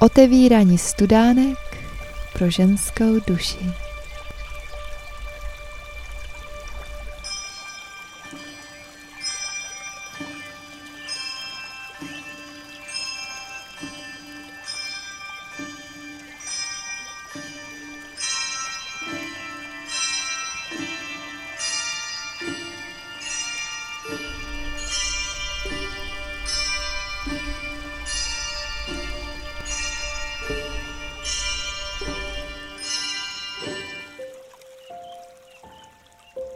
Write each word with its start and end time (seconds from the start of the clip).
Otevírání 0.00 0.78
studánek 0.78 1.58
pro 2.32 2.50
ženskou 2.50 3.20
duši. 3.26 3.87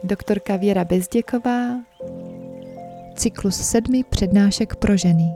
Doktorka 0.03 0.55
Věra 0.55 0.85
Bezděková, 0.85 1.83
cyklus 3.15 3.55
sedmi 3.55 4.03
přednášek 4.03 4.75
pro 4.75 4.97
ženy. 4.97 5.35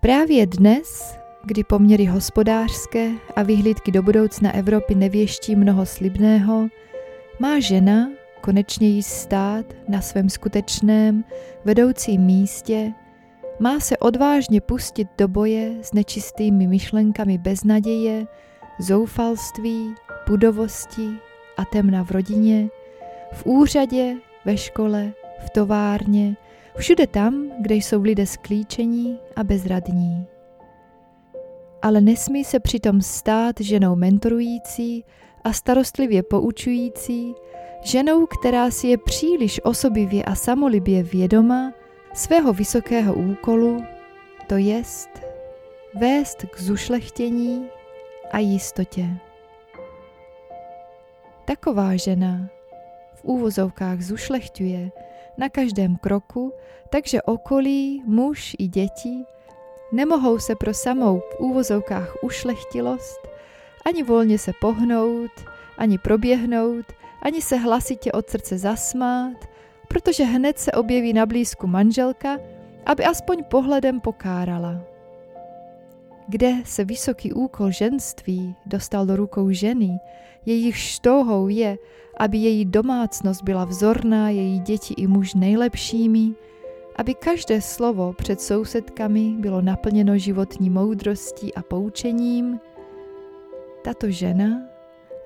Právě 0.00 0.46
dnes, 0.46 1.18
kdy 1.44 1.64
poměry 1.64 2.04
hospodářské 2.04 3.10
a 3.36 3.42
vyhlídky 3.42 3.92
do 3.92 4.02
budoucna 4.02 4.54
Evropy 4.54 4.94
nevěští 4.94 5.56
mnoho 5.56 5.86
slibného, 5.86 6.68
má 7.40 7.60
žena 7.60 8.10
konečně 8.40 8.88
jí 8.88 9.02
stát 9.02 9.66
na 9.88 10.00
svém 10.00 10.28
skutečném 10.28 11.24
vedoucím 11.64 12.22
místě, 12.22 12.92
má 13.58 13.80
se 13.80 13.96
odvážně 13.96 14.60
pustit 14.60 15.08
do 15.18 15.28
boje 15.28 15.72
s 15.82 15.92
nečistými 15.92 16.66
myšlenkami 16.66 17.38
beznaděje, 17.38 18.26
zoufalství, 18.80 19.94
pudovosti 20.26 21.08
a 21.56 21.64
temna 21.64 22.04
v 22.04 22.10
rodině, 22.10 22.68
v 23.32 23.46
úřadě, 23.46 24.16
ve 24.44 24.56
škole, 24.56 25.12
v 25.46 25.50
továrně, 25.50 26.36
všude 26.76 27.06
tam, 27.06 27.48
kde 27.60 27.74
jsou 27.74 28.02
lidé 28.02 28.26
sklíčení 28.26 29.18
a 29.36 29.44
bezradní. 29.44 30.26
Ale 31.82 32.00
nesmí 32.00 32.44
se 32.44 32.60
přitom 32.60 33.00
stát 33.00 33.60
ženou 33.60 33.96
mentorující 33.96 35.04
a 35.44 35.52
starostlivě 35.52 36.22
poučující, 36.22 37.34
ženou, 37.82 38.26
která 38.26 38.70
si 38.70 38.88
je 38.88 38.98
příliš 38.98 39.60
osobivě 39.64 40.24
a 40.24 40.34
samolibě 40.34 41.02
vědoma 41.02 41.72
svého 42.14 42.52
vysokého 42.52 43.14
úkolu, 43.14 43.84
to 44.46 44.56
jest 44.56 45.10
vést 46.00 46.44
k 46.50 46.60
zušlechtění 46.60 47.66
a 48.30 48.38
jistotě. 48.38 49.06
Taková 51.44 51.96
žena 51.96 52.48
v 53.14 53.24
úvozovkách 53.24 54.00
zušlechtuje 54.00 54.90
na 55.38 55.48
každém 55.48 55.96
kroku, 55.96 56.52
takže 56.90 57.22
okolí, 57.22 58.02
muž 58.06 58.56
i 58.58 58.66
děti 58.66 59.24
nemohou 59.92 60.38
se 60.38 60.56
pro 60.56 60.74
samou 60.74 61.20
v 61.20 61.40
úvozovkách 61.40 62.24
ušlechtilost 62.24 63.30
ani 63.86 64.02
volně 64.02 64.38
se 64.38 64.52
pohnout, 64.60 65.30
ani 65.78 65.98
proběhnout, 65.98 66.86
ani 67.22 67.42
se 67.42 67.56
hlasitě 67.56 68.12
od 68.12 68.30
srdce 68.30 68.58
zasmát, 68.58 69.48
protože 69.88 70.24
hned 70.24 70.58
se 70.58 70.72
objeví 70.72 71.12
na 71.12 71.26
blízku 71.26 71.66
manželka, 71.66 72.38
aby 72.86 73.04
aspoň 73.04 73.44
pohledem 73.44 74.00
pokárala 74.00 74.80
kde 76.30 76.52
se 76.64 76.84
vysoký 76.84 77.32
úkol 77.32 77.70
ženství 77.70 78.54
dostal 78.66 79.06
do 79.06 79.16
rukou 79.16 79.50
ženy, 79.50 79.98
jejich 80.46 80.76
štohou 80.76 81.48
je, 81.48 81.78
aby 82.18 82.38
její 82.38 82.64
domácnost 82.64 83.42
byla 83.42 83.64
vzorná, 83.64 84.30
její 84.30 84.58
děti 84.58 84.94
i 84.94 85.06
muž 85.06 85.34
nejlepšími, 85.34 86.32
aby 86.96 87.14
každé 87.14 87.60
slovo 87.60 88.12
před 88.12 88.40
sousedkami 88.40 89.34
bylo 89.38 89.60
naplněno 89.60 90.18
životní 90.18 90.70
moudrostí 90.70 91.54
a 91.54 91.62
poučením, 91.62 92.60
tato 93.84 94.10
žena 94.10 94.62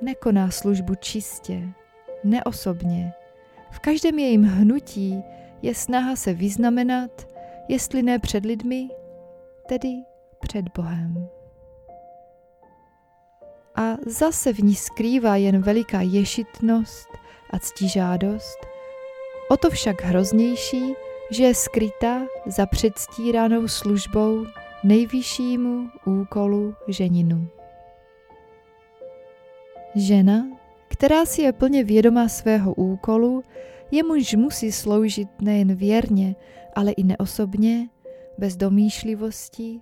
nekoná 0.00 0.50
službu 0.50 0.94
čistě, 0.94 1.69
neosobně. 2.25 3.12
V 3.71 3.78
každém 3.78 4.19
jejím 4.19 4.42
hnutí 4.44 5.22
je 5.62 5.75
snaha 5.75 6.16
se 6.16 6.34
vyznamenat, 6.34 7.28
jestli 7.69 8.03
ne 8.03 8.19
před 8.19 8.44
lidmi, 8.44 8.88
tedy 9.69 10.13
před 10.49 10.69
Bohem. 10.77 11.28
A 13.75 13.97
zase 14.06 14.53
v 14.53 14.59
ní 14.59 14.75
skrývá 14.75 15.37
jen 15.37 15.62
veliká 15.62 16.00
ješitnost 16.00 17.09
a 17.50 17.59
ctižádost, 17.59 18.59
o 19.50 19.56
to 19.56 19.71
však 19.71 20.03
hroznější, 20.03 20.94
že 21.31 21.44
je 21.44 21.54
skryta 21.54 22.21
za 22.47 22.66
předstíranou 22.66 23.69
službou 23.69 24.47
nejvyššímu 24.84 25.88
úkolu 26.06 26.75
ženinu. 26.88 27.49
Žena, 29.94 30.47
která 30.88 31.27
si 31.27 31.43
je 31.43 31.53
plně 31.53 31.84
vědomá 31.84 32.28
svého 32.28 32.75
úkolu, 32.75 33.43
jemuž 33.91 34.34
musí 34.34 34.72
sloužit 34.72 35.28
nejen 35.41 35.75
věrně, 35.75 36.37
ale 36.75 36.93
i 36.93 37.04
neosobně, 37.04 37.88
bez 38.38 38.56
domýšlivosti, 38.56 39.81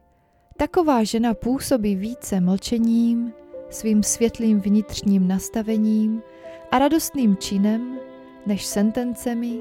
Taková 0.63 1.05
žena 1.05 1.35
působí 1.35 1.97
více 1.97 2.41
mlčením, 2.41 3.33
svým 3.71 4.03
světlým 4.03 4.61
vnitřním 4.61 5.29
nastavením 5.29 6.23
a 6.71 6.79
radostným 6.79 7.37
činem, 7.37 7.99
než 8.47 8.67
sentencemi 8.67 9.59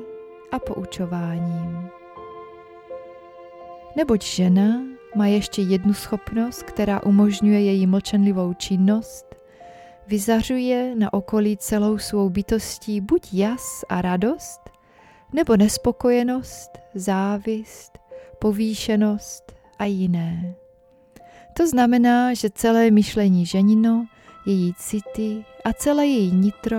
a 0.52 0.60
poučováním. 0.60 1.90
Neboť 3.96 4.26
žena 4.26 4.82
má 5.16 5.28
ještě 5.28 5.62
jednu 5.62 5.94
schopnost, 5.94 6.64
která 6.64 7.04
umožňuje 7.04 7.64
její 7.64 7.88
mlčenlivou 7.88 8.54
činnost, 8.54 9.26
vyzařuje 10.08 10.96
na 10.96 11.14
okolí 11.14 11.58
celou 11.58 11.98
svou 11.98 12.30
bytostí 12.30 13.02
buď 13.02 13.34
jas 13.34 13.84
a 13.90 14.02
radost, 14.02 14.62
nebo 15.34 15.58
nespokojenost, 15.58 16.72
závist, 16.96 17.98
povýšenost 18.40 19.54
a 19.80 19.86
jiné. 19.86 20.61
To 21.54 21.68
znamená, 21.68 22.34
že 22.34 22.50
celé 22.50 22.92
myšlení 22.92 23.46
ženino, 23.46 24.08
její 24.46 24.74
city 24.74 25.46
a 25.66 25.74
celé 25.74 26.06
její 26.08 26.32
nitro 26.32 26.78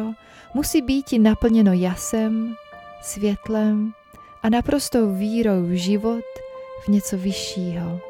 musí 0.55 0.83
být 0.83 1.07
naplněno 1.19 1.73
jasem, 1.73 2.55
světlem 3.03 3.93
a 4.43 4.49
naprostou 4.49 5.15
vírou 5.15 5.63
v 5.63 5.71
život, 5.71 6.25
v 6.85 6.89
něco 6.89 7.19
vyššího. 7.19 8.01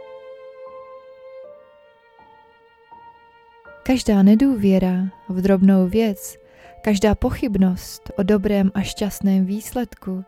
Každá 3.83 4.23
nedůvěra 4.23 4.93
v 5.29 5.41
drobnou 5.41 5.89
věc, 5.89 6.37
každá 6.83 7.15
pochybnost 7.15 8.11
o 8.17 8.23
dobrém 8.23 8.71
a 8.75 8.83
šťastném 8.83 9.45
výsledku, 9.45 10.25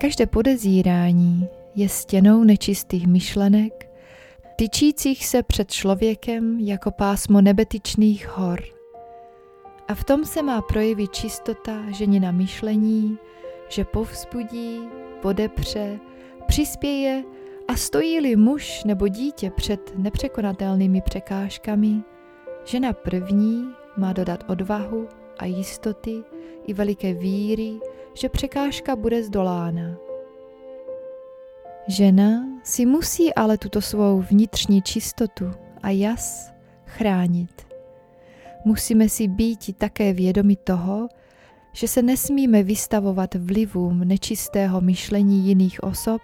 každé 0.00 0.26
podezírání 0.26 1.48
je 1.74 1.88
stěnou 1.88 2.44
nečistých 2.44 3.06
myšlenek 3.06 3.89
tyčících 4.60 5.26
se 5.26 5.42
před 5.42 5.70
člověkem 5.70 6.60
jako 6.60 6.90
pásmo 6.90 7.40
nebetyčných 7.40 8.28
hor. 8.28 8.60
A 9.88 9.94
v 9.94 10.04
tom 10.04 10.24
se 10.24 10.42
má 10.42 10.62
projevit 10.62 11.12
čistota 11.12 11.90
ženina 11.90 12.32
myšlení, 12.32 13.18
že 13.68 13.84
povzbudí, 13.84 14.80
podepře, 15.22 15.98
přispěje 16.46 17.24
a 17.68 17.76
stojí-li 17.76 18.36
muž 18.36 18.84
nebo 18.84 19.08
dítě 19.08 19.50
před 19.50 19.92
nepřekonatelnými 19.98 21.00
překážkami, 21.00 22.02
žena 22.64 22.92
první 22.92 23.64
má 23.96 24.12
dodat 24.12 24.44
odvahu 24.48 25.08
a 25.38 25.44
jistoty 25.44 26.22
i 26.66 26.74
veliké 26.74 27.14
víry, 27.14 27.78
že 28.14 28.28
překážka 28.28 28.96
bude 28.96 29.22
zdolána. 29.22 30.09
Žena 31.90 32.46
si 32.62 32.86
musí 32.86 33.34
ale 33.34 33.58
tuto 33.58 33.80
svou 33.80 34.22
vnitřní 34.22 34.82
čistotu 34.82 35.50
a 35.82 35.90
jas 35.90 36.52
chránit. 36.86 37.66
Musíme 38.64 39.08
si 39.08 39.28
být 39.28 39.78
také 39.78 40.12
vědomi 40.12 40.56
toho, 40.56 41.08
že 41.72 41.88
se 41.88 42.02
nesmíme 42.02 42.62
vystavovat 42.62 43.34
vlivům 43.34 44.08
nečistého 44.08 44.80
myšlení 44.80 45.46
jiných 45.46 45.82
osob, 45.82 46.22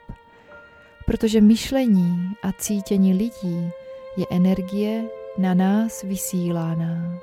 protože 1.06 1.40
myšlení 1.40 2.32
a 2.42 2.52
cítění 2.52 3.14
lidí 3.14 3.70
je 4.16 4.26
energie 4.30 5.04
na 5.38 5.54
nás 5.54 6.02
vysílána. 6.02 7.18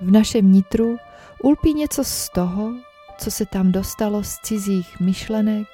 V 0.00 0.10
našem 0.10 0.52
nitru 0.52 0.96
ulpí 1.42 1.74
něco 1.74 2.04
z 2.04 2.28
toho, 2.28 2.72
co 3.18 3.30
se 3.30 3.46
tam 3.46 3.72
dostalo 3.72 4.24
z 4.24 4.36
cizích 4.42 5.00
myšlenek, 5.00 5.66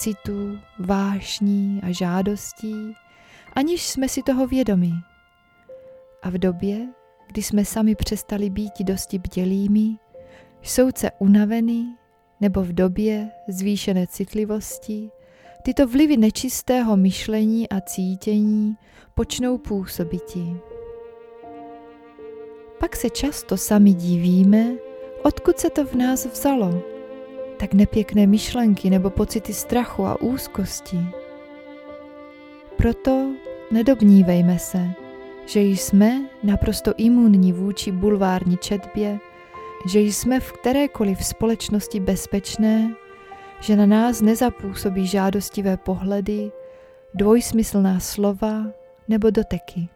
citů, 0.00 0.58
vášní 0.78 1.80
a 1.82 1.92
žádostí, 1.92 2.96
aniž 3.52 3.88
jsme 3.88 4.08
si 4.08 4.22
toho 4.22 4.46
vědomi. 4.46 4.92
A 6.22 6.30
v 6.30 6.38
době, 6.38 6.88
kdy 7.26 7.42
jsme 7.42 7.64
sami 7.64 7.94
přestali 7.94 8.50
být 8.50 8.72
dosti 8.80 9.18
bdělými, 9.18 9.96
soudce 10.62 11.10
unavený, 11.18 11.96
nebo 12.40 12.62
v 12.62 12.72
době 12.72 13.30
zvýšené 13.48 14.06
citlivosti, 14.06 15.10
tyto 15.62 15.86
vlivy 15.86 16.16
nečistého 16.16 16.96
myšlení 16.96 17.68
a 17.68 17.80
cítění 17.80 18.76
počnou 19.14 19.58
působiti. 19.58 20.56
Pak 22.78 22.96
se 22.96 23.10
často 23.10 23.56
sami 23.56 23.92
divíme, 23.92 24.66
odkud 25.22 25.58
se 25.58 25.70
to 25.70 25.84
v 25.84 25.94
nás 25.94 26.26
vzalo, 26.26 26.82
tak 27.60 27.74
nepěkné 27.74 28.26
myšlenky 28.26 28.90
nebo 28.90 29.10
pocity 29.10 29.54
strachu 29.54 30.06
a 30.06 30.20
úzkosti. 30.20 30.98
Proto 32.76 33.34
nedobnívejme 33.70 34.58
se, 34.58 34.88
že 35.46 35.60
jsme 35.60 36.20
naprosto 36.42 36.92
imunní 36.96 37.52
vůči 37.52 37.92
bulvární 37.92 38.56
četbě, 38.56 39.18
že 39.86 40.00
jsme 40.00 40.40
v 40.40 40.52
kterékoliv 40.52 41.24
společnosti 41.24 42.00
bezpečné, 42.00 42.94
že 43.60 43.76
na 43.76 43.86
nás 43.86 44.20
nezapůsobí 44.20 45.06
žádostivé 45.06 45.76
pohledy, 45.76 46.52
dvojsmyslná 47.14 48.00
slova 48.00 48.64
nebo 49.08 49.30
doteky. 49.30 49.88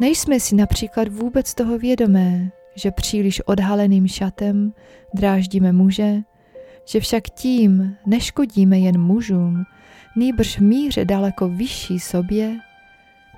Nejsme 0.00 0.40
si 0.40 0.54
například 0.54 1.08
vůbec 1.08 1.54
toho 1.54 1.78
vědomé, 1.78 2.50
že 2.74 2.90
příliš 2.90 3.40
odhaleným 3.46 4.08
šatem 4.08 4.72
dráždíme 5.14 5.72
muže, 5.72 6.22
že 6.88 7.00
však 7.00 7.22
tím 7.30 7.96
neškodíme 8.06 8.78
jen 8.78 9.00
mužům, 9.00 9.64
nýbrž 10.16 10.58
míře 10.58 11.04
daleko 11.04 11.48
vyšší 11.48 12.00
sobě, 12.00 12.56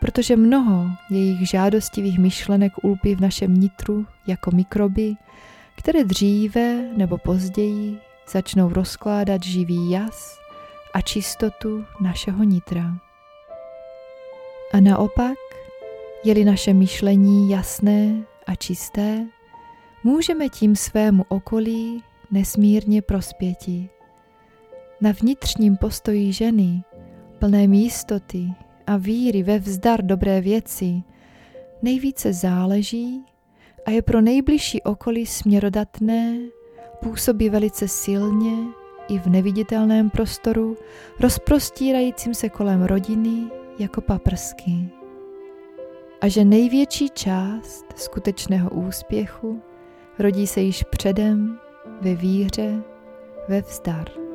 protože 0.01 0.37
mnoho 0.37 0.91
jejich 1.11 1.49
žádostivých 1.49 2.19
myšlenek 2.19 2.73
ulpí 2.83 3.15
v 3.15 3.21
našem 3.21 3.55
nitru 3.55 4.07
jako 4.27 4.51
mikroby, 4.51 5.15
které 5.77 6.05
dříve 6.05 6.89
nebo 6.97 7.19
později 7.19 7.99
začnou 8.33 8.69
rozkládat 8.69 9.43
živý 9.43 9.91
jas 9.91 10.39
a 10.95 11.01
čistotu 11.01 11.85
našeho 12.01 12.45
nitra. 12.45 12.95
A 14.73 14.81
naopak, 14.81 15.39
je-li 16.25 16.45
naše 16.45 16.75
myšlení 16.75 17.51
jasné 17.51 18.23
a 18.47 18.55
čisté, 18.55 19.27
můžeme 20.05 20.49
tím 20.49 20.77
svému 20.77 21.25
okolí 21.29 22.03
nesmírně 22.31 23.03
prospěti. 23.03 23.89
Na 25.01 25.13
vnitřním 25.13 25.77
postoji 25.77 26.33
ženy, 26.33 26.83
plné 27.39 27.65
jistoty 27.65 28.49
a 28.87 28.97
víry 28.97 29.43
ve 29.43 29.59
vzdar 29.59 30.03
dobré 30.03 30.41
věci, 30.41 31.03
nejvíce 31.83 32.33
záleží 32.33 33.25
a 33.87 33.91
je 33.91 34.03
pro 34.03 34.21
nejbližší 34.21 34.83
okolí 34.83 35.27
směrodatné, 35.27 36.39
působí 37.03 37.51
velice 37.51 37.89
silně 37.89 38.57
i 39.09 39.19
v 39.19 39.27
neviditelném 39.27 40.11
prostoru, 40.11 40.77
rozprostírajícím 41.21 42.35
se 42.35 42.49
kolem 42.49 42.83
rodiny 42.83 43.51
jako 43.79 44.01
paprsky. 44.01 44.89
A 46.21 46.29
že 46.29 46.45
největší 46.45 47.09
část 47.09 47.85
skutečného 47.97 48.71
úspěchu 48.71 49.63
rodí 50.19 50.47
se 50.47 50.61
již 50.61 50.85
předem 50.91 51.59
ve 52.01 52.15
víře, 52.15 52.83
ve 53.49 53.61
vzdar. 53.61 54.30